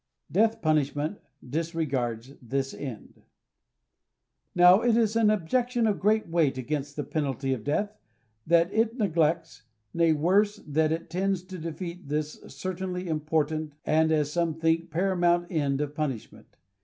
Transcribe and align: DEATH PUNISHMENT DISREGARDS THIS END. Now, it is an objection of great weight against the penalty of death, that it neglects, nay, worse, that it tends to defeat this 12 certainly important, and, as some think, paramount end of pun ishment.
DEATH 0.31 0.63
PUNISHMENT 0.63 1.19
DISREGARDS 1.47 2.33
THIS 2.41 2.73
END. 2.73 3.21
Now, 4.55 4.81
it 4.81 4.97
is 4.97 5.15
an 5.15 5.29
objection 5.29 5.85
of 5.85 5.99
great 5.99 6.27
weight 6.27 6.57
against 6.57 6.95
the 6.95 7.03
penalty 7.03 7.53
of 7.53 7.63
death, 7.63 7.99
that 8.47 8.73
it 8.73 8.97
neglects, 8.97 9.61
nay, 9.93 10.11
worse, 10.11 10.55
that 10.65 10.91
it 10.91 11.11
tends 11.11 11.43
to 11.43 11.59
defeat 11.59 12.07
this 12.07 12.35
12 12.39 12.51
certainly 12.51 13.07
important, 13.07 13.73
and, 13.85 14.11
as 14.11 14.31
some 14.31 14.55
think, 14.55 14.89
paramount 14.89 15.45
end 15.51 15.79
of 15.81 15.93
pun 15.93 16.13
ishment. 16.13 16.45